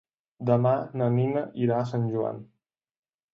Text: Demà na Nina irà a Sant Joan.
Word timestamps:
Demà 0.49 0.71
na 1.01 1.09
Nina 1.17 1.43
irà 1.67 1.77
a 1.83 1.91
Sant 1.91 2.09
Joan. 2.15 2.41